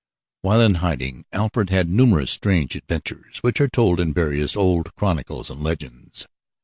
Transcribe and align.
While 0.41 0.61
in 0.61 0.75
hiding 0.81 1.25
Alfred 1.31 1.69
had 1.69 1.87
numerous 1.87 2.31
strange 2.31 2.75
adventures 2.75 3.37
which 3.43 3.61
are 3.61 3.67
told 3.69 3.99
in 3.99 4.15
various 4.15 4.57
old 4.57 4.95
chronicles 4.95 5.51
and 5.51 5.61
legends. 5.61 6.25